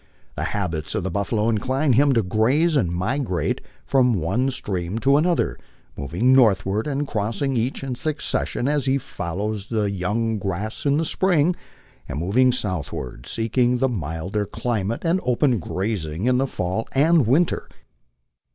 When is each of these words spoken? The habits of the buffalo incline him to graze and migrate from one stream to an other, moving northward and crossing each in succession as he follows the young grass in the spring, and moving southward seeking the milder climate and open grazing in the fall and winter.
The 0.33 0.45
habits 0.45 0.95
of 0.95 1.03
the 1.03 1.11
buffalo 1.11 1.47
incline 1.47 1.93
him 1.93 2.13
to 2.13 2.23
graze 2.23 2.75
and 2.75 2.89
migrate 2.91 3.61
from 3.85 4.15
one 4.19 4.49
stream 4.49 4.97
to 4.97 5.15
an 5.17 5.27
other, 5.27 5.59
moving 5.95 6.33
northward 6.33 6.87
and 6.87 7.07
crossing 7.07 7.55
each 7.55 7.83
in 7.83 7.93
succession 7.93 8.67
as 8.67 8.85
he 8.87 8.97
follows 8.97 9.67
the 9.67 9.91
young 9.91 10.39
grass 10.39 10.87
in 10.87 10.97
the 10.97 11.05
spring, 11.05 11.55
and 12.09 12.17
moving 12.19 12.51
southward 12.51 13.27
seeking 13.27 13.77
the 13.77 13.89
milder 13.89 14.47
climate 14.47 15.05
and 15.05 15.19
open 15.23 15.59
grazing 15.59 16.25
in 16.25 16.39
the 16.39 16.47
fall 16.47 16.87
and 16.93 17.27
winter. 17.27 17.69